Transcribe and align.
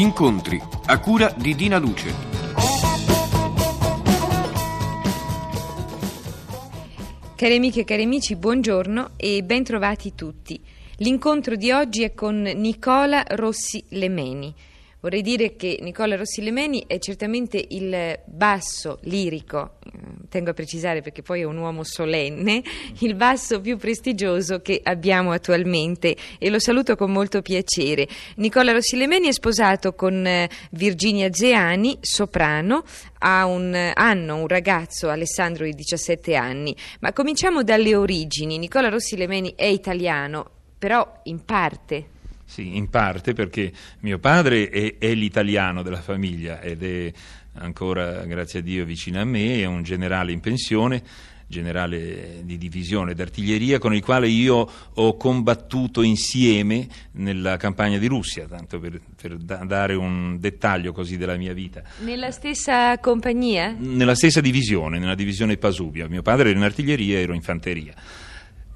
Incontri 0.00 0.58
a 0.86 0.98
cura 0.98 1.30
di 1.36 1.54
Dina 1.54 1.76
Luce. 1.76 2.14
Cari 7.36 7.56
amiche 7.56 7.80
e 7.80 7.84
cari 7.84 8.04
amici, 8.04 8.34
buongiorno 8.34 9.10
e 9.16 9.42
ben 9.42 9.62
trovati 9.62 10.14
tutti. 10.14 10.58
L'incontro 10.96 11.54
di 11.54 11.70
oggi 11.70 12.02
è 12.02 12.14
con 12.14 12.40
Nicola 12.40 13.22
Rossi 13.28 13.84
Lemeni. 13.90 14.54
Vorrei 15.00 15.20
dire 15.20 15.54
che 15.56 15.78
Nicola 15.82 16.16
Rossi 16.16 16.40
Lemeni 16.40 16.84
è 16.86 16.98
certamente 16.98 17.62
il 17.68 18.20
basso 18.24 19.00
lirico, 19.02 19.74
eh, 19.84 19.98
tengo 20.30 20.50
a 20.50 20.54
precisare 20.54 21.02
perché 21.02 21.20
poi 21.20 21.40
è 21.40 21.44
un 21.44 21.58
uomo 21.58 21.84
solenne, 21.84 22.62
il 23.00 23.14
basso 23.14 23.60
più 23.60 23.76
prestigioso 23.76 24.60
che 24.60 24.80
abbiamo 24.82 25.32
attualmente 25.32 26.16
e 26.38 26.48
lo 26.48 26.58
saluto 26.58 26.96
con 26.96 27.10
molto 27.10 27.42
piacere. 27.42 28.08
Nicola 28.36 28.72
Rossi 28.72 28.96
Lemeni 28.96 29.28
è 29.28 29.32
sposato 29.32 29.92
con 29.92 30.26
eh, 30.26 30.48
Virginia 30.70 31.28
Zeani, 31.30 31.98
soprano, 32.00 32.84
ha 33.18 33.44
un 33.44 33.74
anno 33.94 34.36
un 34.36 34.48
ragazzo 34.48 35.10
Alessandro 35.10 35.64
di 35.64 35.74
17 35.74 36.34
anni, 36.34 36.74
ma 37.00 37.12
cominciamo 37.12 37.62
dalle 37.62 37.94
origini. 37.94 38.56
Nicola 38.56 38.88
Rossi 38.88 39.16
Lemeni 39.16 39.52
è 39.54 39.66
italiano, 39.66 40.48
però 40.78 41.20
in 41.24 41.44
parte 41.44 42.18
sì, 42.50 42.76
in 42.76 42.90
parte 42.90 43.32
perché 43.32 43.70
mio 44.00 44.18
padre 44.18 44.68
è, 44.70 44.96
è 44.98 45.14
l'italiano 45.14 45.82
della 45.82 46.00
famiglia 46.00 46.60
ed 46.60 46.82
è 46.82 47.12
ancora, 47.54 48.24
grazie 48.24 48.60
a 48.60 48.62
Dio, 48.62 48.84
vicino 48.84 49.20
a 49.20 49.24
me, 49.24 49.60
è 49.60 49.64
un 49.66 49.82
generale 49.82 50.32
in 50.32 50.40
pensione 50.40 51.02
generale 51.50 52.42
di 52.44 52.56
divisione 52.56 53.12
d'artiglieria 53.12 53.80
con 53.80 53.92
il 53.92 54.02
quale 54.02 54.28
io 54.28 54.70
ho 54.94 55.16
combattuto 55.16 56.00
insieme 56.02 56.86
nella 57.14 57.56
campagna 57.56 57.98
di 57.98 58.06
Russia, 58.06 58.46
tanto 58.46 58.78
per, 58.78 59.00
per 59.20 59.36
da, 59.36 59.56
dare 59.64 59.94
un 59.94 60.38
dettaglio 60.38 60.92
così 60.92 61.16
della 61.16 61.36
mia 61.36 61.52
vita. 61.52 61.82
Nella 62.04 62.30
stessa 62.30 62.96
compagnia? 62.98 63.74
Nella 63.76 64.14
stessa 64.14 64.40
divisione, 64.40 65.00
nella 65.00 65.16
divisione 65.16 65.56
Pasubia. 65.56 66.08
Mio 66.08 66.22
padre 66.22 66.50
era 66.50 66.58
in 66.58 66.64
artiglieria 66.64 67.18
e 67.18 67.22
ero 67.22 67.34
in 67.34 67.42
fanteria. 67.42 67.94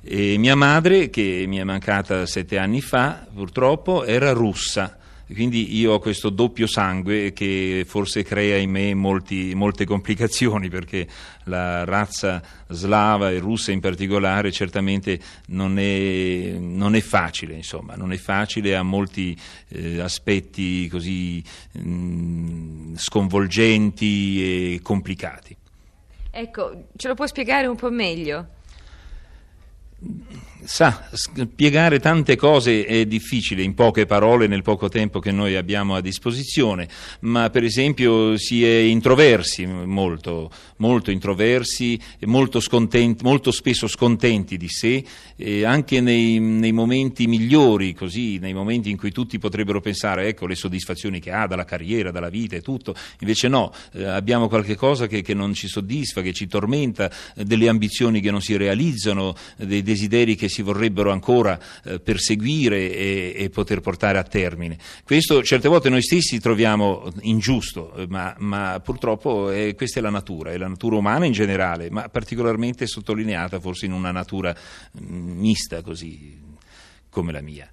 E 0.03 0.36
mia 0.36 0.56
madre, 0.56 1.11
che 1.11 1.44
mi 1.47 1.59
è 1.59 1.64
mancata 1.64 2.27
sette 2.27 2.59
anni 2.59 2.81
fa, 2.81 3.25
purtroppo, 3.33 4.05
era 4.05 4.33
russa. 4.33 4.98
Quindi 5.33 5.77
io 5.77 5.92
ho 5.92 5.98
questo 5.98 6.28
doppio 6.28 6.67
sangue 6.67 7.33
che 7.33 7.84
forse 7.86 8.22
crea 8.22 8.56
in 8.56 8.70
me 8.70 8.94
molti, 8.94 9.55
molte 9.55 9.86
complicazioni 9.86 10.69
perché 10.69 11.06
la 11.44 11.84
razza 11.84 12.42
slava 12.69 13.31
e 13.31 13.39
russa 13.39 13.72
in 13.72 13.81
particolare 13.81 14.53
certamente 14.53 15.19
non 15.47 15.78
è, 15.78 16.56
non 16.58 16.94
è 16.94 17.00
facile, 17.00 17.55
insomma, 17.55 17.94
non 17.94 18.12
è 18.12 18.16
facile, 18.16 18.77
ha 18.77 18.83
molti 18.83 19.36
eh, 19.69 20.00
aspetti 20.00 20.89
così 20.89 21.42
mh, 21.72 21.88
mm, 21.88 22.94
sconvolgenti 22.97 24.75
e 24.75 24.81
complicati. 24.83 25.56
Ecco, 26.31 26.88
ce 26.97 27.09
lo 27.09 27.14
può 27.14 27.27
spiegare 27.27 27.66
un 27.66 27.77
po' 27.77 27.91
meglio? 27.91 28.48
Sa, 30.66 31.08
spiegare 31.12 32.00
tante 32.00 32.36
cose 32.36 32.86
è 32.86 33.04
difficile 33.04 33.62
in 33.62 33.74
poche 33.74 34.06
parole 34.06 34.46
nel 34.46 34.62
poco 34.62 34.88
tempo 34.88 35.18
che 35.18 35.30
noi 35.30 35.56
abbiamo 35.56 35.94
a 35.94 36.00
disposizione, 36.00 36.88
ma 37.20 37.50
per 37.50 37.64
esempio 37.64 38.38
si 38.38 38.64
è 38.64 38.78
introversi 38.78 39.66
molto, 39.66 40.50
molto 40.76 41.10
introversi, 41.10 42.00
molto, 42.20 42.62
molto 43.20 43.50
spesso 43.50 43.86
scontenti 43.86 44.56
di 44.56 44.68
sé, 44.68 45.04
anche 45.64 46.00
nei, 46.00 46.38
nei, 46.38 46.72
momenti 46.72 47.26
migliori, 47.26 47.92
così, 47.92 48.38
nei 48.38 48.54
momenti 48.54 48.88
in 48.88 48.97
cui 48.97 49.12
tutti 49.12 49.38
potrebbero 49.38 49.82
pensare 49.82 50.28
ecco 50.28 50.47
le 50.47 50.54
soddisfazioni 50.54 51.20
che 51.20 51.30
ha 51.30 51.47
dalla 51.47 51.66
carriera, 51.66 52.10
dalla 52.10 52.30
vita 52.30 52.56
e 52.56 52.62
tutto, 52.62 52.94
invece 53.20 53.48
no, 53.48 53.70
eh, 53.92 54.04
abbiamo 54.04 54.48
qualche 54.48 54.76
cosa 54.76 55.06
che, 55.06 55.20
che, 55.20 55.34
non 55.34 55.53
ci 55.53 55.69
soddisfa, 55.69 56.22
che 56.22 56.32
ci 56.32 56.47
tormenta, 56.47 57.10
eh, 57.36 57.44
delle 57.44 57.69
ambizioni 57.69 58.20
che 58.20 58.30
non 58.30 58.41
si 58.41 58.56
realizzano, 58.56 59.34
dei 59.58 59.82
desideri 59.82 60.34
che 60.34 60.48
si 60.53 60.53
vorrebbero 60.62 61.10
ancora 61.10 61.59
eh, 61.84 62.00
perseguire 62.00 62.91
e, 62.92 63.34
e, 63.37 63.50
poter 63.50 63.81
portare 63.81 64.19
a 64.19 64.22
termine. 64.22 64.78
Questo 65.04 65.42
certe 65.42 65.69
volte 65.69 65.88
noi 65.88 66.03
stessi 66.03 66.41
troviamo 66.41 67.10
ingiusto, 67.20 67.94
eh, 67.94 68.06
ma, 68.09 68.34
ma 68.38 68.81
purtroppo 68.82 69.50
è, 69.50 69.75
questa 69.75 70.00
è 70.00 70.03
la 70.03 70.10
natura, 70.10 70.53
è 70.53 70.56
la 70.56 70.69
natura 70.69 70.97
umana 70.97 71.26
in 71.26 71.32
generale, 71.32 71.91
ma 71.91 72.09
particolarmente 72.09 72.87
sottolineata 72.87 73.60
forse 73.60 73.87
in 73.87 73.92
una 73.92 74.10
natura 74.10 74.54
mm, 74.54 75.38
mista 75.38 75.82
così 75.82 76.38
come 77.10 77.32
la 77.32 77.41
mia. 77.41 77.69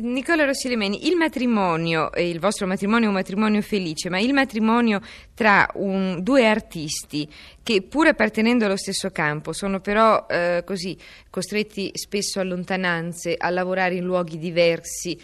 Nicola 0.00 0.44
Rossilemeni, 0.44 1.06
il 1.06 1.16
matrimonio, 1.16 2.10
il 2.16 2.40
vostro 2.40 2.66
matrimonio 2.66 3.06
è 3.06 3.08
un 3.08 3.14
matrimonio 3.14 3.60
felice, 3.62 4.08
ma 4.08 4.18
il 4.18 4.32
matrimonio 4.32 5.00
tra 5.34 5.68
un, 5.74 6.22
due 6.22 6.46
artisti 6.46 7.28
che 7.62 7.82
pur 7.82 8.06
appartenendo 8.06 8.64
allo 8.64 8.76
stesso 8.76 9.10
campo 9.10 9.52
sono 9.52 9.80
però 9.80 10.26
eh, 10.28 10.62
così 10.64 10.96
costretti 11.30 11.90
spesso 11.94 12.40
a 12.40 12.44
lontananze, 12.44 13.34
a 13.36 13.50
lavorare 13.50 13.96
in 13.96 14.04
luoghi 14.04 14.38
diversi, 14.38 15.18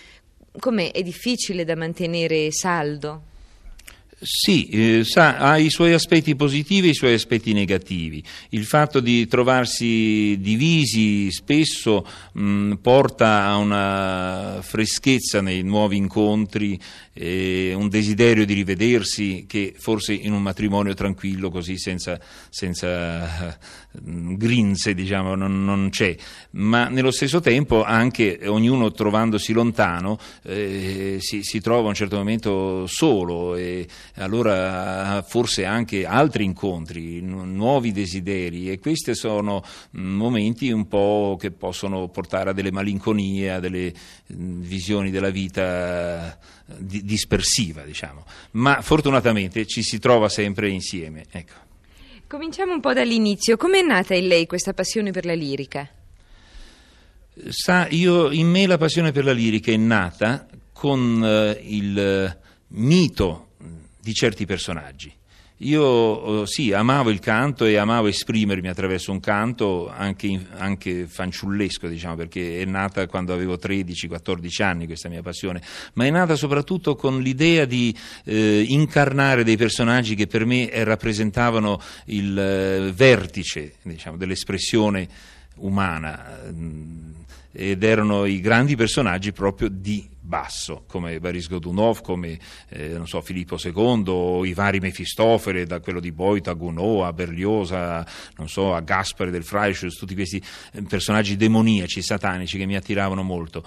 com'è? 0.58 0.92
È 0.92 1.02
difficile 1.02 1.64
da 1.64 1.76
mantenere 1.76 2.50
saldo? 2.52 3.30
Sì, 4.24 4.68
eh, 4.68 5.04
sa, 5.04 5.36
ha 5.36 5.58
i 5.58 5.68
suoi 5.68 5.92
aspetti 5.92 6.36
positivi 6.36 6.86
e 6.86 6.90
i 6.90 6.94
suoi 6.94 7.14
aspetti 7.14 7.52
negativi. 7.52 8.22
Il 8.50 8.64
fatto 8.64 9.00
di 9.00 9.26
trovarsi 9.26 10.36
divisi 10.38 11.28
spesso 11.32 12.06
mh, 12.32 12.74
porta 12.74 13.46
a 13.46 13.56
una 13.56 14.60
freschezza 14.62 15.40
nei 15.40 15.64
nuovi 15.64 15.96
incontri, 15.96 16.78
eh, 17.14 17.74
un 17.74 17.88
desiderio 17.88 18.46
di 18.46 18.54
rivedersi 18.54 19.44
che 19.46 19.74
forse 19.76 20.14
in 20.14 20.32
un 20.32 20.42
matrimonio 20.42 20.94
tranquillo 20.94 21.50
così 21.50 21.78
senza, 21.78 22.18
senza 22.48 23.58
uh, 23.92 24.36
grinze 24.36 24.94
diciamo, 24.94 25.34
non, 25.34 25.64
non, 25.64 25.90
c'è. 25.90 26.16
Ma 26.52 26.88
nello 26.88 27.10
stesso 27.10 27.40
tempo 27.40 27.84
anche 27.84 28.40
ognuno 28.46 28.92
trovandosi 28.92 29.52
lontano 29.52 30.18
eh, 30.44 31.18
si, 31.20 31.42
si, 31.42 31.60
trova 31.60 31.86
a 31.86 31.88
un 31.88 31.94
certo 31.94 32.16
momento 32.16 32.86
solo 32.86 33.56
e 33.56 33.86
allora 34.16 35.22
forse 35.26 35.64
anche 35.64 36.06
altri 36.06 36.44
incontri, 36.44 37.20
nuovi 37.20 37.92
desideri 37.92 38.70
e 38.70 38.78
questi 38.78 39.14
sono 39.14 39.62
mm, 39.96 40.14
momenti 40.14 40.70
un 40.70 40.88
po' 40.88 41.36
che 41.38 41.50
possono 41.50 42.08
portare 42.08 42.50
a 42.50 42.52
delle 42.52 42.72
malinconie, 42.72 43.52
a 43.52 43.60
delle 43.60 43.92
mm, 44.32 44.60
visioni 44.62 45.10
della 45.10 45.30
vita 45.30 46.38
dispersiva, 47.02 47.82
diciamo. 47.82 48.24
Ma 48.52 48.80
fortunatamente 48.82 49.66
ci 49.66 49.82
si 49.82 49.98
trova 49.98 50.28
sempre 50.28 50.68
insieme. 50.70 51.24
Ecco. 51.30 51.54
Cominciamo 52.26 52.72
un 52.72 52.80
po' 52.80 52.92
dall'inizio. 52.92 53.56
Come 53.56 53.80
è 53.80 53.82
nata 53.82 54.14
in 54.14 54.26
lei 54.26 54.46
questa 54.46 54.72
passione 54.72 55.10
per 55.10 55.26
la 55.26 55.34
lirica? 55.34 55.88
Sa, 57.48 57.88
io, 57.88 58.30
in 58.30 58.48
me 58.48 58.66
la 58.66 58.78
passione 58.78 59.12
per 59.12 59.24
la 59.24 59.32
lirica 59.32 59.70
è 59.70 59.76
nata 59.76 60.46
con 60.72 61.22
eh, 61.24 61.60
il 61.62 62.38
mito 62.68 63.48
di 64.00 64.14
certi 64.14 64.46
personaggi. 64.46 65.12
Io 65.58 66.44
sì, 66.44 66.72
amavo 66.72 67.10
il 67.10 67.20
canto 67.20 67.64
e 67.64 67.76
amavo 67.76 68.08
esprimermi 68.08 68.68
attraverso 68.68 69.12
un 69.12 69.20
canto 69.20 69.88
anche, 69.88 70.46
anche, 70.56 71.06
fanciullesco, 71.06 71.86
diciamo, 71.86 72.16
perché 72.16 72.60
è 72.60 72.64
nata 72.64 73.06
quando 73.06 73.32
avevo 73.32 73.54
13-14 73.54 74.62
anni 74.62 74.86
questa 74.86 75.08
mia 75.08 75.22
passione, 75.22 75.62
ma 75.94 76.04
è 76.04 76.10
nata 76.10 76.34
soprattutto 76.34 76.96
con 76.96 77.20
l'idea 77.20 77.64
di 77.64 77.94
eh, 78.24 78.64
incarnare 78.66 79.44
dei 79.44 79.56
personaggi 79.56 80.16
che 80.16 80.26
per 80.26 80.44
me 80.44 80.68
rappresentavano 80.84 81.80
il 82.06 82.36
eh, 82.36 82.92
vertice 82.92 83.74
diciamo, 83.82 84.16
dell'espressione 84.16 85.08
umana 85.56 86.40
ed 87.52 87.82
erano 87.82 88.24
i 88.24 88.40
grandi 88.40 88.76
personaggi 88.76 89.32
proprio 89.32 89.68
di 89.68 90.08
basso, 90.18 90.84
come 90.86 91.20
Boris 91.20 91.48
Godunov, 91.48 92.00
come 92.00 92.38
eh, 92.68 92.98
so, 93.04 93.20
Filippo 93.20 93.58
II, 93.62 94.04
o 94.06 94.44
i 94.44 94.54
vari 94.54 94.78
Mefistofele, 94.78 95.66
da 95.66 95.80
quello 95.80 96.00
di 96.00 96.12
Boit 96.12 96.48
a 96.48 96.54
Gounod, 96.54 97.04
a 97.04 97.12
Berliosa, 97.12 98.06
so, 98.46 98.72
a 98.74 98.80
Gaspare 98.80 99.30
del 99.30 99.44
Freischutz, 99.44 99.98
tutti 99.98 100.14
questi 100.14 100.42
eh, 100.72 100.82
personaggi 100.82 101.36
demoniaci, 101.36 102.00
satanici 102.00 102.56
che 102.56 102.66
mi 102.66 102.76
attiravano 102.76 103.22
molto. 103.22 103.62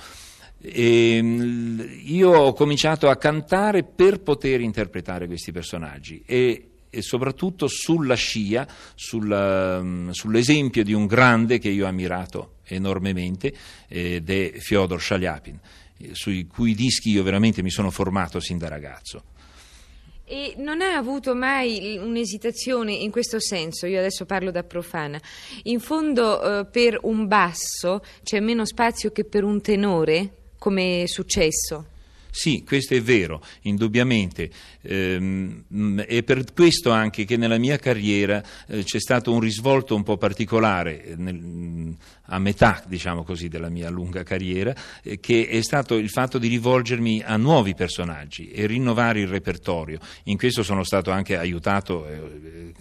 E 0.59 1.17
ehm, 1.17 1.87
io 2.05 2.31
ho 2.31 2.53
cominciato 2.53 3.09
a 3.09 3.17
cantare 3.17 3.83
per 3.83 4.21
poter 4.21 4.61
interpretare 4.61 5.27
questi 5.27 5.51
personaggi 5.51 6.23
e 6.25 6.69
e 6.95 7.01
soprattutto 7.01 7.67
sulla 7.67 8.15
scia, 8.15 8.65
sulla, 8.95 9.81
mm, 9.83 10.11
sull'esempio 10.11 10.81
di 10.81 10.93
un 10.93 11.07
grande 11.07 11.59
che 11.59 11.67
io 11.67 11.83
ho 11.83 11.89
ammirato 11.89 12.54
enormemente 12.67 13.53
ed 13.87 14.29
è 14.29 14.53
Fyodor 14.59 15.01
Shaliapin, 15.01 15.59
sui 16.11 16.47
cui 16.47 16.75
dischi 16.75 17.09
io 17.09 17.23
veramente 17.23 17.61
mi 17.61 17.69
sono 17.69 17.91
formato 17.91 18.39
sin 18.39 18.57
da 18.57 18.67
ragazzo. 18.67 19.23
E 20.27 20.55
non 20.57 20.81
ha 20.81 20.95
avuto 20.95 21.35
mai 21.35 21.97
un'esitazione 22.01 22.91
in 22.93 23.11
questo 23.11 23.39
senso, 23.39 23.85
io 23.85 23.99
adesso 23.99 24.25
parlo 24.25 24.49
da 24.49 24.63
profana. 24.63 25.21
In 25.63 25.79
fondo 25.79 26.61
eh, 26.61 26.65
per 26.65 26.97
un 27.03 27.27
basso 27.27 28.01
c'è 28.23 28.39
meno 28.39 28.65
spazio 28.65 29.11
che 29.11 29.23
per 29.23 29.43
un 29.43 29.61
tenore, 29.61 30.31
come 30.57 31.03
è 31.03 31.07
successo? 31.07 31.93
Sì, 32.35 32.63
questo 32.65 32.95
è 32.95 33.01
vero, 33.01 33.41
indubbiamente. 33.61 34.49
Ehm, 34.81 36.01
è 36.01 36.21
per 36.21 36.43
questo 36.53 36.91
anche 36.91 37.23
che 37.23 37.37
nella 37.37 37.57
mia 37.57 37.77
carriera 37.77 38.43
eh, 38.67 38.83
c'è 38.83 38.99
stato 38.99 39.31
un 39.31 39.39
risvolto 39.39 39.95
un 39.95 40.03
po' 40.03 40.17
particolare 40.17 41.05
eh, 41.05 41.15
nel, 41.15 41.95
a 42.23 42.37
metà, 42.37 42.83
diciamo 42.85 43.23
così, 43.23 43.47
della 43.47 43.69
mia 43.69 43.89
lunga 43.89 44.23
carriera, 44.23 44.75
eh, 45.01 45.21
che 45.21 45.47
è 45.47 45.61
stato 45.61 45.95
il 45.95 46.09
fatto 46.09 46.37
di 46.37 46.49
rivolgermi 46.49 47.23
a 47.25 47.37
nuovi 47.37 47.73
personaggi 47.73 48.49
e 48.51 48.67
rinnovare 48.67 49.21
il 49.21 49.27
repertorio. 49.27 49.99
In 50.23 50.35
questo 50.35 50.61
sono 50.61 50.83
stato 50.83 51.11
anche 51.11 51.37
aiutato 51.37 52.05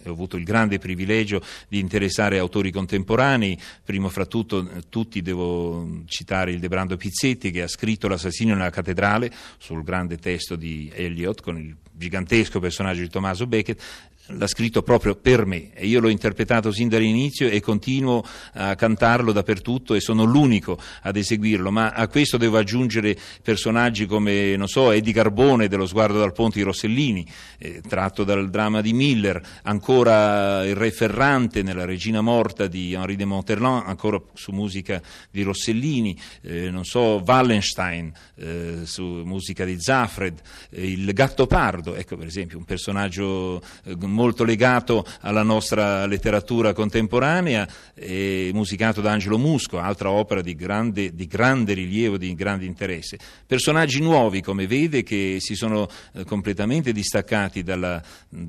ho 0.09 0.13
avuto 0.13 0.37
il 0.37 0.45
grande 0.45 0.79
privilegio 0.79 1.43
di 1.69 1.79
interessare 1.79 2.39
autori 2.39 2.71
contemporanei, 2.71 3.59
primo 3.85 4.09
fra 4.09 4.27
tutto, 4.27 4.69
tutti 4.89 5.23
devo 5.23 6.03
citare 6.07 6.53
il 6.53 6.61
Debrando 6.61 6.97
Pizzetti 6.97 7.51
che 7.51 7.63
ha 7.63 7.69
scritto 7.69 8.09
L'assassino 8.09 8.55
nella 8.55 8.71
cattedrale 8.71 9.31
sul 9.59 9.83
grande 9.83 10.17
testo 10.19 10.57
di 10.57 10.91
Eliot 10.93 11.41
con 11.41 11.59
il 11.59 11.77
gigantesco 11.91 12.61
personaggio 12.61 13.01
di 13.01 13.09
Tommaso 13.09 13.47
Beckett, 13.47 13.83
l'ha 14.29 14.47
scritto 14.47 14.83
proprio 14.83 15.17
per 15.17 15.45
me 15.45 15.71
e 15.75 15.87
io 15.87 16.01
l'ho 16.01 16.09
interpretato 16.09 16.73
sin 16.73 16.89
dall'inizio 16.89 17.49
e 17.49 17.61
continuo 17.61 18.25
a 18.55 18.75
cantarlo 18.75 19.33
dappertutto 19.33 19.95
e 19.95 20.01
sono 20.01 20.25
l'unico 20.25 20.79
ad 21.03 21.17
eseguirlo, 21.17 21.71
ma 21.71 21.91
a 21.91 22.09
questo 22.09 22.37
devo 22.39 22.57
aggiungere 22.57 23.17
personaggi 23.43 24.07
come, 24.07 24.57
non 24.57 24.69
so, 24.69 24.91
Eddie 24.91 25.13
Carbone 25.13 25.69
dello 25.69 25.87
Sguardo 25.87 26.19
dal 26.19 26.33
Ponte 26.33 26.59
di 26.59 26.65
Rossellini, 26.65 27.27
eh, 27.59 27.83
tratto 27.87 28.25
dal 28.25 28.49
dramma 28.49 28.81
di 28.81 28.93
Miller, 28.93 29.41
ancora 29.63 30.65
il 30.65 30.75
Re 30.75 30.91
Ferrante 30.91 31.63
nella 31.63 31.85
Regina 31.85 32.21
Morta 32.21 32.67
di 32.67 32.95
Henri 32.95 33.17
de 33.17 33.25
Monterland, 33.27 33.83
ancora 33.87 34.21
su 34.33 34.53
musica 34.53 35.03
di 35.31 35.43
Rossellini, 35.43 36.19
eh, 36.43 36.71
non 36.71 36.85
so, 36.85 37.23
Wallenstein 37.25 38.13
eh, 38.37 38.81
su 38.85 39.05
musica 39.05 39.65
di 39.65 39.79
Zafred, 39.79 40.41
eh, 40.71 40.91
il 40.91 41.13
Gattopardo, 41.13 41.95
ecco 41.95 42.17
per 42.17 42.27
esempio 42.27 42.57
un 42.59 42.65
personaggio 42.65 43.63
eh, 43.85 43.95
molto 44.15 44.45
legato 44.45 45.05
alla 45.21 45.43
nostra 45.43 46.07
letteratura 46.07 46.73
contemporanea, 46.73 47.69
e 47.95 48.51
musicato 48.55 49.01
da 49.01 49.13
Angelo 49.13 49.39
Musco, 49.39 49.79
altra 49.79 50.11
opera 50.11 50.41
di 50.41 50.55
grande, 50.55 51.15
di 51.15 51.27
grande 51.27 51.75
rilievo, 51.75 52.17
di 52.17 52.35
grande 52.35 52.65
interesse. 52.65 53.19
Personaggi 53.47 54.01
nuovi, 54.01 54.41
come 54.41 54.67
vede, 54.67 55.03
che 55.03 55.37
si 55.41 55.55
sono 55.55 55.89
eh, 56.13 56.25
completamente 56.25 56.93
distaccati 56.93 57.63
dalla 57.63 58.03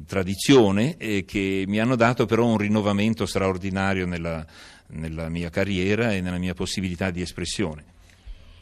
tradizione 0.05 0.95
e 0.97 1.25
che 1.25 1.65
mi 1.67 1.79
hanno 1.79 1.95
dato 1.95 2.25
però 2.25 2.45
un 2.45 2.57
rinnovamento 2.57 3.25
straordinario 3.25 4.05
nella, 4.05 4.45
nella 4.87 5.29
mia 5.29 5.49
carriera 5.49 6.13
e 6.13 6.21
nella 6.21 6.37
mia 6.37 6.53
possibilità 6.53 7.09
di 7.09 7.21
espressione. 7.21 7.94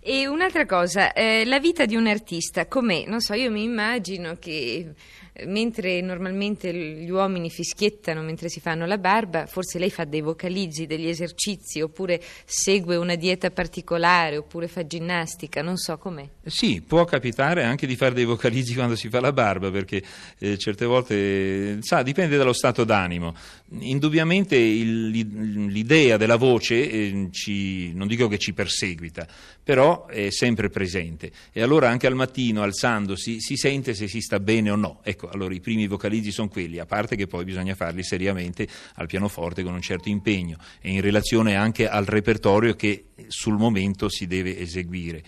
E 0.05 0.27
un'altra 0.27 0.65
cosa, 0.65 1.13
eh, 1.13 1.45
la 1.45 1.59
vita 1.59 1.85
di 1.85 1.95
un 1.95 2.07
artista, 2.07 2.67
com'è? 2.67 3.05
Non 3.07 3.21
so, 3.21 3.35
io 3.35 3.50
mi 3.50 3.63
immagino 3.63 4.35
che 4.38 4.94
eh, 5.31 5.45
mentre 5.45 6.01
normalmente 6.01 6.73
gli 6.73 7.09
uomini 7.09 7.50
fischiettano 7.50 8.21
mentre 8.21 8.50
si 8.50 8.59
fanno 8.59 8.85
la 8.85 8.97
barba, 8.97 9.45
forse 9.45 9.79
lei 9.79 9.89
fa 9.89 10.03
dei 10.03 10.19
vocalizzi, 10.19 10.85
degli 10.85 11.07
esercizi, 11.07 11.79
oppure 11.79 12.21
segue 12.44 12.97
una 12.97 13.15
dieta 13.15 13.50
particolare, 13.50 14.35
oppure 14.35 14.67
fa 14.67 14.85
ginnastica, 14.85 15.61
non 15.61 15.77
so 15.77 15.97
com'è. 15.97 16.27
Sì, 16.45 16.81
può 16.81 17.05
capitare 17.05 17.63
anche 17.63 17.88
di 17.88 17.95
fare 17.95 18.13
dei 18.13 18.25
vocalizzi 18.25 18.75
quando 18.75 18.97
si 18.97 19.07
fa 19.07 19.21
la 19.21 19.31
barba, 19.31 19.71
perché 19.71 20.03
eh, 20.38 20.57
certe 20.57 20.85
volte, 20.85 21.77
sa, 21.81 22.03
dipende 22.03 22.35
dallo 22.35 22.53
stato 22.53 22.83
d'animo. 22.83 23.33
Indubbiamente 23.79 24.55
il, 24.55 25.07
l'idea 25.07 26.17
della 26.17 26.35
voce, 26.35 26.75
eh, 26.91 27.27
ci, 27.31 27.94
non 27.94 28.07
dico 28.07 28.27
che 28.27 28.38
ci 28.38 28.53
perseguita, 28.53 29.25
però 29.63 30.07
è 30.07 30.30
sempre 30.30 30.69
presente 30.69 31.31
e 31.51 31.62
allora 31.62 31.89
anche 31.89 32.07
al 32.07 32.15
mattino 32.15 32.62
alzandosi 32.62 33.39
si 33.39 33.56
sente 33.56 33.94
se 33.94 34.07
si 34.07 34.21
sta 34.21 34.39
bene 34.39 34.69
o 34.69 34.75
no. 34.75 35.00
Ecco, 35.04 35.30
allora 35.30 35.54
i 35.54 35.60
primi 35.60 35.88
vocalizzi 35.88 36.31
sono 36.31 36.50
quelli, 36.50 36.80
a 36.80 36.86
parte 36.86 37.15
che 37.15 37.27
poi 37.27 37.45
bisogna 37.45 37.75
farli 37.75 38.04
seriamente 38.04 38.68
al 38.95 39.07
pianoforte 39.07 39.63
con 39.63 39.74
un 39.74 39.81
certo 39.81 40.10
impegno 40.10 40.57
e 40.81 40.92
in 40.92 41.01
relazione 41.01 41.56
anche 41.56 41.88
al 41.88 42.06
repertorio 42.06 42.75
che 42.75 43.06
sul 43.27 43.56
momento 43.56 44.10
si 44.10 44.27
deve 44.27 44.60
eseguire. 44.60 45.24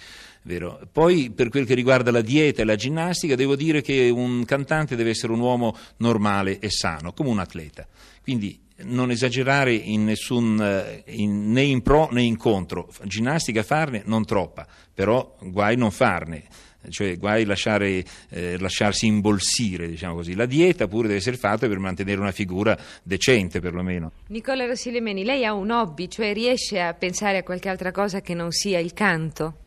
Vero. 0.47 0.79
Poi 0.91 1.31
per 1.31 1.49
quel 1.49 1.65
che 1.65 1.73
riguarda 1.73 2.11
la 2.11 2.21
dieta 2.21 2.61
e 2.61 2.65
la 2.65 2.75
ginnastica 2.75 3.33
devo 3.33 3.55
dire 3.55 3.81
che 3.81 4.09
un 4.09 4.45
cantante 4.45 4.95
deve 4.95 5.09
essere 5.09 5.33
un 5.33 5.39
uomo 5.39 5.75
normale 5.97 6.59
e 6.59 6.69
sano, 6.69 7.13
come 7.13 7.29
un 7.29 7.39
atleta. 7.39 7.87
Quindi 8.21 8.59
non 8.83 9.09
esagerare 9.09 9.73
in 9.73 10.03
nessun, 10.03 10.61
eh, 10.61 11.03
in, 11.15 11.51
né 11.51 11.63
in 11.63 11.81
pro 11.81 12.09
né 12.11 12.21
in 12.21 12.37
contro, 12.37 12.91
ginnastica 13.05 13.63
farne 13.63 14.03
non 14.05 14.23
troppa, 14.23 14.67
però 14.93 15.35
guai 15.41 15.77
non 15.77 15.89
farne, 15.89 16.43
cioè 16.89 17.17
guai 17.17 17.45
lasciare, 17.45 18.03
eh, 18.29 18.59
lasciarsi 18.59 19.07
imbolsire, 19.07 19.87
diciamo 19.87 20.13
così. 20.13 20.35
La 20.35 20.45
dieta 20.45 20.87
pure 20.87 21.07
deve 21.07 21.19
essere 21.21 21.37
fatta 21.37 21.67
per 21.67 21.79
mantenere 21.79 22.21
una 22.21 22.31
figura 22.31 22.77
decente 23.01 23.59
perlomeno. 23.59 24.11
Nicola 24.27 24.67
Rossilemeni, 24.67 25.23
lei 25.23 25.43
ha 25.43 25.53
un 25.53 25.71
hobby, 25.71 26.07
cioè 26.07 26.33
riesce 26.33 26.79
a 26.79 26.93
pensare 26.93 27.39
a 27.39 27.43
qualche 27.43 27.69
altra 27.69 27.91
cosa 27.91 28.21
che 28.21 28.35
non 28.35 28.51
sia 28.51 28.77
il 28.77 28.93
canto? 28.93 29.61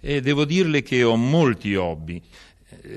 E 0.00 0.20
devo 0.22 0.46
dirle 0.46 0.82
che 0.82 1.02
ho 1.02 1.14
molti 1.16 1.74
hobby. 1.74 2.20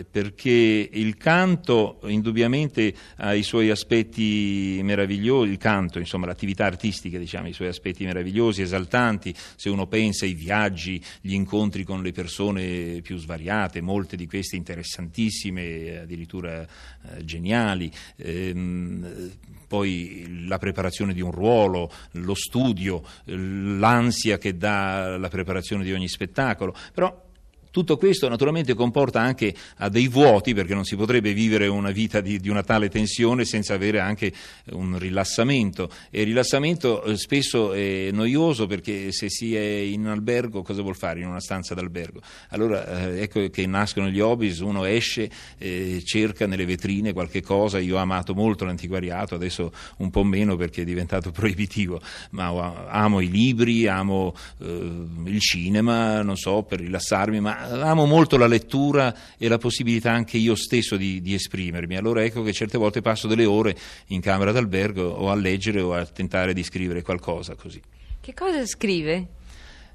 Perché 0.10 0.90
il 0.92 1.18
canto 1.18 2.00
indubbiamente 2.06 2.94
ha 3.18 3.34
i 3.34 3.44
suoi 3.44 3.70
aspetti 3.70 4.80
meravigliosi, 4.82 5.52
il 5.52 5.58
canto, 5.58 6.00
insomma 6.00 6.26
l'attività 6.26 6.66
artistica 6.66 7.18
diciamo, 7.18 7.50
i 7.50 7.54
suoi 7.54 7.68
aspetti 7.68 8.06
meravigliosi, 8.06 8.62
esaltanti, 8.62 9.36
se 9.56 9.70
uno 9.70 9.88
pensa 9.88 10.24
ai 10.24 10.34
viaggi, 10.34 11.04
gli 11.20 11.34
incontri 11.34 11.84
con 11.84 12.02
le 12.02 12.14
persone 12.14 13.02
più 13.02 13.18
svariate, 13.18 13.82
molte 13.82 14.16
di 14.16 14.26
queste 14.26 14.56
interessantissime, 14.56 16.00
addirittura 16.00 16.62
eh, 16.62 17.26
geniali, 17.26 17.92
ehm, 18.16 19.32
poi 19.68 20.46
la 20.48 20.60
preparazione 20.60 21.14
di 21.14 21.22
un 21.22 21.32
ruolo, 21.32 21.92
lo 22.12 22.36
studio, 22.36 23.04
l'ansia 23.26 24.38
che 24.38 24.56
dà 24.56 25.18
la 25.18 25.30
preparazione 25.30 25.84
di 25.84 25.92
ogni 25.92 26.08
spettacolo, 26.08 26.76
però 26.94 27.32
tutto 27.74 27.98
questo 27.98 28.30
naturalmente 28.30 28.76
comporta 28.76 29.20
anche 29.20 29.52
a 29.78 29.90
dei 29.90 30.08
vuoti 30.08 30.54
perché 30.54 30.76
non 30.76 30.86
si 30.86 30.96
potrebbe 30.96 31.34
vivere 31.34 31.66
una 31.66 31.90
vita 31.90 32.22
di, 32.22 32.40
di 32.40 32.48
una 32.48 32.62
tale 32.62 32.88
tensione 32.88 33.46
senza 33.46 33.74
avere 33.74 34.00
anche 34.00 34.32
un 34.74 35.00
rilassamento 35.00 35.90
e 36.12 36.20
il 36.20 36.28
rilassamento 36.28 37.04
eh, 37.04 37.18
spesso 37.18 37.74
è 37.74 38.12
noioso 38.12 38.68
perché 38.68 39.12
se 39.12 39.28
si 39.28 39.56
è 39.56 39.60
in 39.60 40.06
albergo 40.06 40.62
cosa 40.62 40.84
vuol 40.84 40.96
fare 40.96 41.22
in 41.22 41.26
una 41.26 41.40
stanza 41.40 41.74
d'albergo? 41.74 42.22
Allora 42.50 43.10
eh, 43.10 43.24
ecco 43.24 43.50
che 43.50 43.66
nascono 43.66 44.08
gli 44.08 44.20
hobby, 44.20 44.56
uno 44.62 44.86
esce, 44.86 45.32
eh, 45.58 46.04
cerca 46.06 46.46
nelle 46.46 46.66
vetrine 46.66 47.12
qualche 47.12 47.42
cosa, 47.42 47.80
io 47.80 47.96
ho 47.96 48.00
amato 48.00 48.36
molto 48.36 48.66
l'antiquariato, 48.66 49.34
adesso 49.34 49.74
un 49.98 50.12
po' 50.12 50.24
meno 50.24 50.56
perché 50.58 50.84
è 50.84 50.86
diventato 50.86 51.32
proibitivo, 51.34 52.00
ma 52.32 52.86
amo 52.90 53.20
i 53.20 53.32
libri, 53.32 53.88
amo 53.88 54.36
eh, 54.60 54.92
il 55.26 55.40
cinema, 55.40 56.22
non 56.22 56.36
so, 56.36 56.62
per 56.62 56.80
rilassarmi, 56.80 57.40
ma 57.40 57.62
amo 57.64 58.06
molto 58.06 58.38
la 58.38 58.48
lettura 58.48 59.16
e 59.38 59.48
la 59.48 59.58
possibilità 59.58 60.12
anche 60.12 60.38
io 60.38 60.56
stesso 60.56 60.96
di, 60.98 61.22
di, 61.22 61.34
esprimermi. 61.34 61.96
Allora 61.96 62.24
ecco 62.24 62.44
che 62.44 62.54
certe 62.54 62.78
volte 62.78 63.02
passo 63.02 63.28
delle 63.28 63.46
ore 63.46 63.76
in 64.08 64.22
camera 64.22 64.52
d'albergo 64.52 65.04
o 65.04 65.30
a 65.30 65.36
leggere 65.36 65.82
o 65.82 65.94
a 65.94 66.06
tentare 66.06 66.54
di 66.54 66.64
scrivere 66.64 67.02
qualcosa 67.02 67.56
così. 67.56 67.82
Che 68.20 68.34
cosa 68.34 68.66
scrive? 68.66 69.28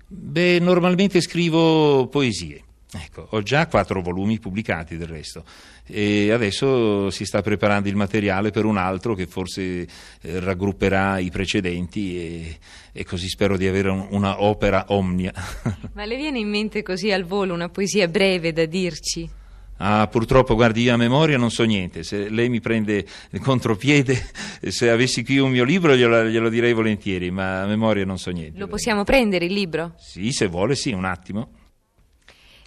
Beh, 0.07 0.59
normalmente 0.59 1.21
scrivo 1.21 2.07
poesie. 2.09 2.63
Ecco, 2.91 3.27
ho 3.31 3.43
già 3.43 3.67
quattro 3.67 4.01
volumi 4.01 4.39
pubblicati 4.39 4.97
del 4.97 5.09
resto 5.09 5.45
e 5.85 6.33
adesso 6.33 7.11
si 7.11 7.27
sta 7.27 7.43
preparando 7.43 7.89
il 7.89 7.97
materiale 7.97 8.51
per 8.51 8.65
un 8.65 8.79
altro 8.79 9.15
che 9.15 9.27
forse 9.27 9.63
eh, 9.83 9.87
raggrupperà 10.41 11.19
i 11.19 11.31
precedenti 11.31 12.17
e, 12.17 12.59
e, 12.93 13.05
così 13.05 13.29
spero 13.29 13.59
di 13.59 13.67
avere 13.67 13.91
un, 13.91 14.07
una 14.11 14.43
opera 14.43 14.87
omnia. 14.89 15.33
Ma 15.93 16.07
le 16.07 16.17
viene 16.17 16.39
in 16.39 16.49
mente 16.49 16.83
così 16.83 17.13
al 17.13 17.25
volo 17.25 17.53
una 17.53 17.69
poesia 17.69 18.09
breve 18.09 18.55
da 18.55 18.65
dirci? 18.65 19.29
Ah, 19.81 20.09
purtroppo, 20.09 20.55
guardi, 20.55 20.83
io 20.83 20.95
a 20.95 20.97
memoria 20.97 21.37
non 21.37 21.51
so 21.51 21.65
niente. 21.65 22.03
Se 22.03 22.31
lei 22.31 22.49
mi 22.49 22.61
prende 22.61 23.07
contropiede, 23.43 24.19
se 24.67 24.91
avessi 24.91 25.23
qui 25.23 25.39
un 25.39 25.51
mio 25.51 25.63
libro 25.63 25.95
glielo, 25.95 26.25
glielo 26.25 26.49
direi 26.49 26.73
volentieri, 26.73 27.31
ma 27.31 27.63
a 27.63 27.67
memoria 27.67 28.05
non 28.05 28.19
so 28.19 28.31
niente. 28.31 28.59
Lo 28.59 28.67
possiamo 28.67 29.05
prendere 29.05 29.45
il 29.45 29.53
libro? 29.53 29.95
Sì, 29.99 30.33
se 30.33 30.47
vuole, 30.47 30.75
sì, 30.75 30.93
un 30.93 31.05
attimo. 31.05 31.51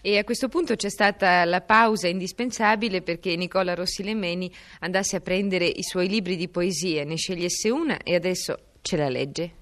E 0.02 0.18
a 0.18 0.24
questo 0.24 0.50
punto 0.50 0.76
c'è 0.76 0.90
stata 0.90 1.46
la 1.46 1.62
pausa 1.62 2.08
indispensabile 2.08 3.04
perché 3.04 3.36
Nicola 3.36 3.76
Rossi 3.76 4.04
Lemeni 4.04 4.52
andasse 4.80 5.18
a 5.18 5.20
prendere 5.20 5.66
i 5.68 5.84
suoi 5.84 6.08
libri 6.08 6.36
di 6.36 6.48
poesia, 6.48 7.04
ne 7.04 7.18
scegliesse 7.18 7.70
una 7.70 8.00
e 8.02 8.16
adesso 8.16 8.58
ce 8.82 8.98
la 8.98 9.10
legge. 9.10 9.60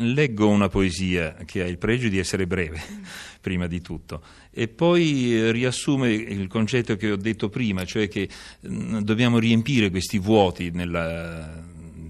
Leggo 0.00 0.48
una 0.48 0.68
poesia 0.68 1.36
che 1.46 1.62
ha 1.62 1.66
il 1.66 1.78
pregio 1.78 2.08
di 2.08 2.18
essere 2.18 2.46
breve, 2.46 2.80
prima 3.40 3.66
di 3.66 3.80
tutto, 3.80 4.22
e 4.50 4.68
poi 4.68 5.50
riassume 5.52 6.10
il 6.10 6.48
concetto 6.48 6.96
che 6.96 7.10
ho 7.10 7.16
detto 7.16 7.48
prima, 7.48 7.84
cioè 7.84 8.08
che 8.08 8.28
mm, 8.66 9.00
dobbiamo 9.00 9.38
riempire 9.38 9.90
questi 9.90 10.18
vuoti 10.18 10.70
nella 10.70 11.64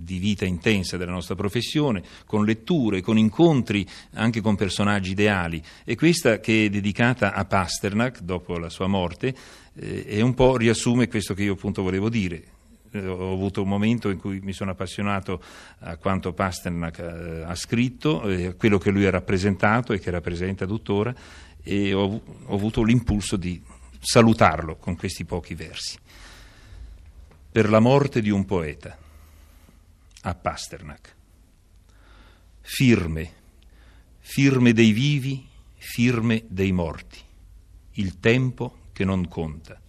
di 0.07 0.19
vita 0.19 0.45
intensa 0.47 0.97
della 0.97 1.11
nostra 1.11 1.35
professione, 1.35 2.03
con 2.25 2.45
letture, 2.45 3.03
con 3.03 3.19
incontri 3.19 3.87
anche 4.15 4.41
con 4.41 4.55
personaggi 4.55 5.11
ideali. 5.11 5.61
E 5.85 5.97
questa 5.97 6.39
che 6.39 6.67
è 6.67 6.69
dedicata 6.71 7.35
a 7.35 7.45
Pasternak 7.45 8.21
dopo 8.21 8.57
la 8.57 8.71
sua 8.71 8.87
morte 8.87 9.35
eh, 9.75 10.07
è 10.07 10.21
un 10.21 10.33
po' 10.33 10.57
riassume 10.57 11.09
questo 11.09 11.35
che 11.35 11.43
io 11.43 11.55
appunto 11.55 11.83
volevo 11.83 12.09
dire. 12.09 12.55
Eh, 12.93 13.05
ho 13.05 13.33
avuto 13.33 13.63
un 13.63 13.69
momento 13.69 14.11
in 14.11 14.19
cui 14.19 14.39
mi 14.41 14.53
sono 14.53 14.71
appassionato 14.71 15.43
a 15.81 15.97
quanto 15.97 16.33
Pasternak 16.33 16.99
eh, 17.01 17.43
ha 17.43 17.55
scritto, 17.57 18.23
a 18.23 18.55
quello 18.55 18.79
che 18.79 18.91
lui 18.91 19.07
ha 19.07 19.11
rappresentato 19.11 19.93
e 19.93 19.99
che 19.99 20.11
rappresenta 20.11 20.67
tuttora 20.67 21.13
e 21.63 21.93
ho 21.93 22.23
avuto 22.49 22.85
l'impulso 22.85 23.37
di 23.37 23.61
salutarlo 23.99 24.77
con 24.77 24.95
questi 24.95 25.25
pochi 25.25 25.55
versi. 25.55 25.99
Per 27.51 27.69
la 27.69 27.81
morte 27.81 28.21
di 28.21 28.31
un 28.31 28.45
poeta, 28.45 28.97
a 30.29 30.35
Pasternak. 30.35 31.15
Firme, 32.61 33.33
firme 34.19 34.73
dei 34.73 34.93
vivi, 34.93 35.47
firme 35.75 36.45
dei 36.49 36.73
morti. 36.73 37.19
Il 37.93 38.21
tempo 38.21 38.89
che 38.93 39.05
non 39.05 39.27
conta 39.29 39.81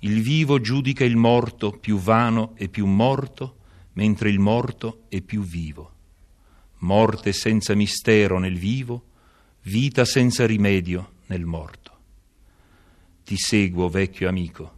il 0.00 0.20
vivo 0.20 0.60
giudica 0.60 1.04
il 1.04 1.16
morto 1.16 1.72
più 1.72 1.98
vano 1.98 2.52
e 2.56 2.68
più 2.68 2.86
morto, 2.86 3.56
mentre 3.94 4.28
il 4.28 4.38
morto 4.38 5.04
è 5.08 5.20
più 5.22 5.42
vivo. 5.42 5.94
Morte 6.78 7.32
senza 7.32 7.74
mistero 7.74 8.38
nel 8.38 8.58
vivo, 8.58 9.04
vita 9.62 10.04
senza 10.04 10.46
rimedio 10.46 11.12
nel 11.26 11.44
morto. 11.44 11.98
Ti 13.24 13.36
seguo, 13.36 13.88
vecchio 13.88 14.28
amico, 14.28 14.75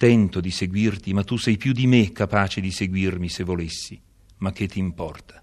tento 0.00 0.40
di 0.40 0.50
seguirti, 0.50 1.12
ma 1.12 1.22
tu 1.24 1.36
sei 1.36 1.58
più 1.58 1.74
di 1.74 1.86
me 1.86 2.10
capace 2.10 2.62
di 2.62 2.70
seguirmi 2.70 3.28
se 3.28 3.44
volessi. 3.44 4.00
Ma 4.38 4.50
che 4.50 4.66
ti 4.66 4.78
importa? 4.78 5.42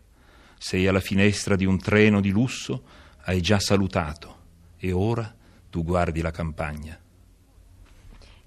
Sei 0.58 0.88
alla 0.88 1.00
finestra 1.00 1.56
di 1.56 1.66
un 1.66 1.78
treno 1.78 2.22
di 2.22 2.32
lusso, 2.32 2.82
hai 3.26 3.40
già 3.40 3.60
salutato, 3.60 4.38
e 4.78 4.92
ora 4.92 5.32
tu 5.70 5.84
guardi 5.84 6.22
la 6.22 6.32
campagna. 6.32 7.00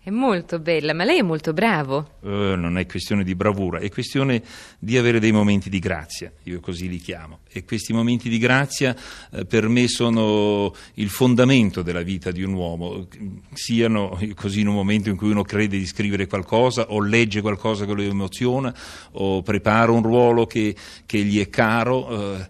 È 0.03 0.09
molto 0.09 0.59
bella, 0.61 0.95
ma 0.95 1.05
lei 1.05 1.19
è 1.19 1.23
molto 1.23 1.53
bravo. 1.53 2.13
Uh, 2.21 2.57
non 2.57 2.79
è 2.79 2.87
questione 2.87 3.23
di 3.23 3.35
bravura, 3.35 3.81
è 3.81 3.91
questione 3.91 4.43
di 4.79 4.97
avere 4.97 5.21
dei 5.21 5.31
momenti 5.31 5.69
di 5.69 5.79
grazia, 5.79 6.33
io 6.45 6.59
così 6.61 6.89
li 6.89 6.97
chiamo. 6.97 7.41
E 7.51 7.67
questi 7.67 7.93
momenti 7.93 8.31
di 8.31 8.39
grazia 8.39 8.97
uh, 9.33 9.45
per 9.45 9.69
me 9.69 9.89
sono 9.89 10.75
il 10.95 11.11
fondamento 11.11 11.83
della 11.83 12.01
vita 12.01 12.31
di 12.31 12.43
un 12.43 12.55
uomo, 12.55 13.09
siano 13.53 14.19
così 14.35 14.61
in 14.61 14.69
un 14.69 14.75
momento 14.75 15.11
in 15.11 15.17
cui 15.17 15.33
uno 15.33 15.43
crede 15.43 15.77
di 15.77 15.85
scrivere 15.85 16.27
qualcosa 16.27 16.87
o 16.93 17.03
legge 17.03 17.43
qualcosa 17.43 17.85
che 17.85 17.93
lo 17.93 18.01
emoziona 18.01 18.75
o 19.13 19.43
prepara 19.43 19.93
un 19.93 20.03
ruolo 20.03 20.47
che, 20.47 20.75
che 21.05 21.19
gli 21.19 21.39
è 21.39 21.51
caro. 21.51 22.07
Uh, 22.07 22.47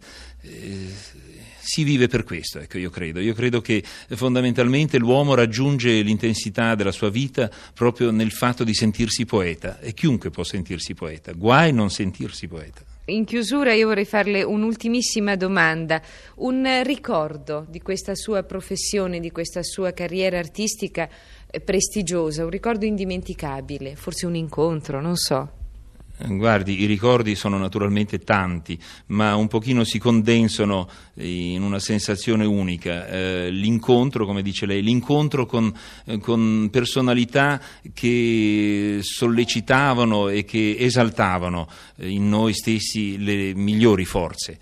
si 1.70 1.84
vive 1.84 2.08
per 2.08 2.24
questo, 2.24 2.58
ecco, 2.58 2.78
io 2.78 2.90
credo. 2.90 3.20
Io 3.20 3.32
credo 3.32 3.60
che 3.60 3.80
fondamentalmente 4.08 4.98
l'uomo 4.98 5.34
raggiunge 5.34 6.02
l'intensità 6.02 6.74
della 6.74 6.90
sua 6.90 7.10
vita 7.10 7.48
proprio 7.72 8.10
nel 8.10 8.32
fatto 8.32 8.64
di 8.64 8.74
sentirsi 8.74 9.24
poeta 9.24 9.78
e 9.78 9.94
chiunque 9.94 10.30
può 10.30 10.42
sentirsi 10.42 10.94
poeta, 10.94 11.30
guai 11.30 11.72
non 11.72 11.88
sentirsi 11.88 12.48
poeta. 12.48 12.82
In 13.04 13.24
chiusura 13.24 13.72
io 13.72 13.86
vorrei 13.86 14.04
farle 14.04 14.42
un'ultimissima 14.42 15.36
domanda, 15.36 16.02
un 16.38 16.82
ricordo 16.82 17.64
di 17.68 17.80
questa 17.80 18.16
sua 18.16 18.42
professione, 18.42 19.20
di 19.20 19.30
questa 19.30 19.62
sua 19.62 19.92
carriera 19.92 20.40
artistica 20.40 21.08
eh, 21.48 21.60
prestigiosa, 21.60 22.42
un 22.42 22.50
ricordo 22.50 22.84
indimenticabile, 22.84 23.94
forse 23.94 24.26
un 24.26 24.34
incontro, 24.34 25.00
non 25.00 25.14
so. 25.14 25.59
Guardi, 26.26 26.82
i 26.82 26.86
ricordi 26.86 27.34
sono 27.34 27.56
naturalmente 27.56 28.18
tanti, 28.18 28.78
ma 29.06 29.36
un 29.36 29.48
pochino 29.48 29.84
si 29.84 29.98
condensano 29.98 30.88
in 31.14 31.62
una 31.62 31.78
sensazione 31.78 32.44
unica. 32.44 33.06
Eh, 33.06 33.50
l'incontro, 33.50 34.26
come 34.26 34.42
dice 34.42 34.66
lei, 34.66 34.82
l'incontro 34.82 35.46
con, 35.46 35.72
eh, 36.04 36.18
con, 36.18 36.68
personalità 36.70 37.60
che 37.94 38.98
sollecitavano 39.02 40.28
e 40.28 40.44
che 40.44 40.76
esaltavano 40.78 41.68
eh, 41.96 42.08
in 42.08 42.28
noi 42.28 42.52
stessi 42.52 43.22
le 43.22 43.54
migliori 43.54 44.04
forze. 44.04 44.58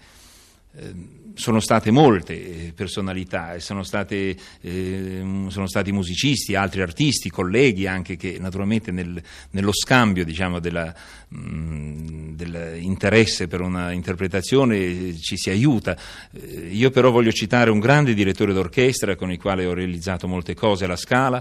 Eh, 0.77 0.95
sono 1.39 1.61
state 1.61 1.93
molte 1.93 2.35
eh, 2.67 2.73
personalità, 2.75 3.59
sono, 3.61 3.85
state, 3.85 4.37
eh, 4.61 5.47
sono, 5.47 5.69
stati 5.69 5.93
musicisti, 5.93 6.57
altri 6.57 6.83
artisti, 6.83 7.31
colleghi 7.31 7.87
anche 7.87 8.17
che 8.17 8.39
naturalmente 8.41 8.91
nel, 8.91 9.23
nello 9.51 9.73
scambio 9.73 10.25
diciamo, 10.25 10.59
mh, 10.59 12.35
dell'interesse 12.35 13.47
per 13.47 13.61
una 13.61 13.93
interpretazione 13.93 15.17
ci 15.21 15.37
si 15.37 15.49
aiuta. 15.49 15.97
Eh, 16.33 16.71
io 16.73 16.91
però 16.91 17.13
voglio 17.13 17.31
citare 17.31 17.71
un 17.71 17.79
grande 17.79 18.15
direttore 18.15 18.53
d'orchestra 18.53 19.15
con 19.15 19.31
il 19.31 19.39
quale 19.39 19.65
ho 19.65 19.75
realizzato 19.75 20.27
molte 20.27 20.55
cose 20.55 20.87
alla 20.87 20.97
Scala, 20.97 21.41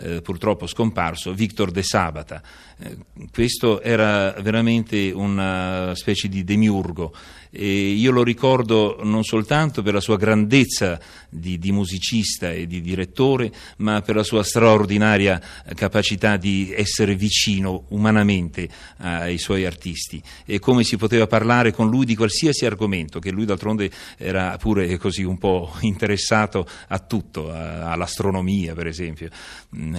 eh, 0.00 0.22
purtroppo 0.22 0.66
scomparso, 0.66 1.32
Victor 1.32 1.70
De 1.70 1.84
Sabata. 1.84 2.42
Eh, 2.78 2.96
questo 3.32 3.80
era 3.80 4.32
veramente 4.40 5.12
una 5.12 5.92
specie 5.94 6.28
di 6.28 6.42
demiurgo 6.42 7.14
e 7.58 7.92
io 7.92 8.10
lo 8.10 8.22
ricordo 8.22 8.98
non 9.02 9.24
soltanto 9.36 9.82
per 9.82 9.92
la 9.92 10.00
sua 10.00 10.16
grandezza 10.16 10.98
di, 11.28 11.58
di, 11.58 11.70
musicista 11.70 12.50
e 12.50 12.66
di 12.66 12.80
direttore, 12.80 13.52
ma 13.78 14.00
per 14.00 14.14
la 14.14 14.22
sua 14.22 14.42
straordinaria 14.42 15.40
capacità 15.74 16.38
di 16.38 16.72
essere 16.74 17.14
vicino 17.14 17.84
umanamente 17.88 18.66
ai 18.98 19.36
suoi 19.36 19.66
artisti 19.66 20.22
e 20.46 20.58
come 20.58 20.84
si 20.84 20.96
poteva 20.96 21.26
parlare 21.26 21.70
con 21.72 21.90
lui 21.90 22.06
di 22.06 22.16
qualsiasi 22.16 22.64
argomento, 22.64 23.18
che 23.18 23.30
lui 23.30 23.44
d'altronde 23.44 23.90
era 24.16 24.56
pure 24.56 24.96
così 24.96 25.22
un 25.22 25.36
po' 25.36 25.70
interessato 25.80 26.66
a 26.88 26.98
tutto, 26.98 27.52
all'astronomia 27.52 28.74
per 28.74 28.86
esempio, 28.86 29.28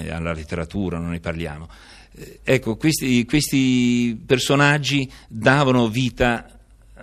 alla 0.10 0.34
letteratura, 0.34 0.98
non 0.98 1.12
ne 1.12 1.20
parliamo. 1.20 1.70
Eh, 2.16 2.40
ecco, 2.44 2.76
questi, 2.76 3.24
questi 3.26 4.20
personaggi 4.26 5.12
davano 5.28 5.90
vita 5.90 6.57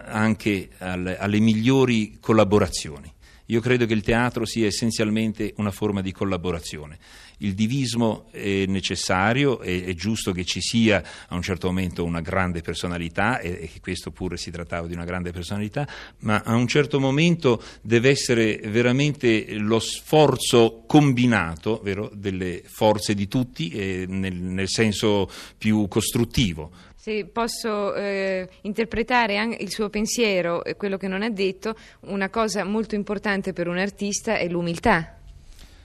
anche 0.05 0.71
alle, 0.79 1.19
alle 1.19 1.41
migliori 1.41 2.19
collaborazioni. 2.21 3.13
Io 3.49 3.61
credo 3.61 3.85
che 3.85 3.93
il 3.93 4.03
teatro 4.03 4.47
sia 4.47 4.67
essenzialmente 4.67 5.53
una 5.59 5.71
forma 5.71 6.01
di 6.01 6.13
collaborazione. 6.13 6.99
Il 7.39 7.53
divismo 7.53 8.29
è 8.31 8.65
necessario, 8.67 9.61
è, 9.61 9.85
è, 9.85 9.93
giusto 9.93 10.33
che 10.33 10.45
ci 10.47 10.63
sia 10.63 11.03
a 11.29 11.35
un 11.35 11.43
certo 11.43 11.67
momento 11.67 12.05
una 12.05 12.23
grande 12.23 12.63
personalità, 12.63 13.41
e, 13.41 13.71
e, 13.75 13.81
questo 13.83 14.13
pure 14.13 14.39
si 14.39 14.51
trattava 14.51 14.87
di 14.87 14.95
una 14.95 15.05
grande 15.05 15.31
personalità, 15.31 15.87
ma 16.21 16.41
a 16.43 16.55
un 16.55 16.67
certo 16.67 16.99
momento 16.99 17.63
deve 17.83 18.09
essere 18.09 18.57
veramente 18.65 19.59
lo 19.59 19.79
sforzo 19.79 20.85
combinato 20.87 21.81
vero, 21.83 22.11
delle 22.15 22.63
forze 22.65 23.15
di 23.15 23.29
tutti, 23.29 23.69
eh, 23.69 24.07
nel, 24.09 24.37
nel 24.37 24.69
senso 24.69 25.29
più 25.59 25.87
costruttivo. 25.87 26.93
Se 27.05 27.27
posso 27.27 27.95
eh, 27.95 28.49
interpretare 28.63 29.59
il 29.61 29.71
suo 29.71 29.91
pensiero 29.91 30.65
e 30.65 30.75
quello 30.75 30.97
che 30.97 31.07
non 31.07 31.21
ha 31.21 31.29
detto, 31.29 31.77
una 32.07 32.31
cosa 32.31 32.65
molto 32.65 32.95
importante 32.95 33.53
per 33.53 33.69
un 33.69 33.77
artista 33.77 34.39
è 34.39 34.49
l'umiltà. 34.49 35.19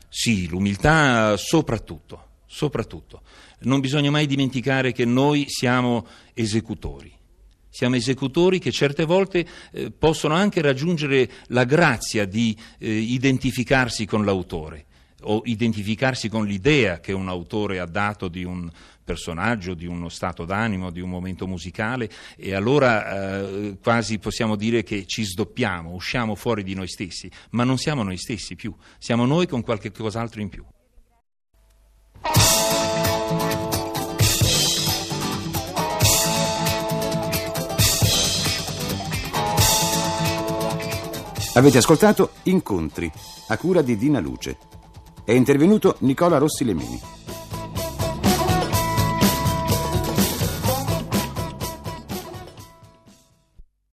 Sì, 0.08 0.48
l'umiltà 0.48 1.36
soprattutto, 1.36 2.28
soprattutto. 2.46 3.24
Non 3.64 3.82
bisogna 3.82 4.10
mai 4.10 4.28
dimenticare 4.28 4.94
che 4.94 5.04
noi 5.04 5.44
siamo 5.50 6.08
esecutori. 6.34 7.12
Siamo 7.68 7.98
esecutori 7.98 8.60
che 8.60 8.72
certe 8.72 9.04
volte 9.04 9.46
eh, 9.74 9.92
possono 9.92 10.36
anche 10.36 10.62
raggiungere 10.62 11.30
la 11.48 11.66
grazia 11.66 12.24
di 12.24 12.56
eh, 12.78 12.90
identificarsi 12.90 14.06
con 14.06 14.24
l'autore 14.24 14.86
o 15.24 15.42
identificarsi 15.46 16.30
con 16.30 16.46
l'idea 16.46 17.00
che 17.00 17.12
un 17.12 17.28
autore 17.28 17.80
ha 17.80 17.86
dato 17.86 18.28
di 18.28 18.44
un 18.44 18.70
personaggio, 19.04 19.74
di 19.74 19.88
uno 19.88 20.08
stato 20.08 20.46
d'animo, 20.46 20.92
di 20.92 21.02
un 21.02 21.10
momento 21.10 21.48
musicale 21.48 22.10
e 22.38 22.54
allora 22.54 23.40
eh, 23.40 23.78
quasi 23.82 24.20
possiamo 24.20 24.56
dire 24.56 24.84
che 24.84 25.06
ci 25.08 25.24
sdoppiamo, 25.24 25.92
usciamo 25.92 26.36
fuori 26.36 26.64
di 26.64 26.76
noi 26.76 26.88
stessi, 26.88 27.30
ma 27.52 27.64
non 27.64 27.78
siamo 27.78 28.04
noi 28.04 28.18
stessi 28.18 28.56
più, 28.56 28.74
siamo 29.00 29.26
noi 29.26 29.48
con 29.48 29.64
qualche 29.64 29.92
cos'altro 29.92 30.42
in 30.42 30.50
più. 30.50 30.64
Avete 41.56 41.80
ascoltato 41.80 42.34
Incontri, 42.44 43.12
a 43.48 43.58
cura 43.58 43.82
di 43.82 43.98
Dina 43.98 44.20
Luce. 44.20 44.79
È 45.30 45.34
intervenuto 45.34 45.98
Nicola 46.00 46.40
Rossi 46.40 46.66
Lemini. 46.66 47.00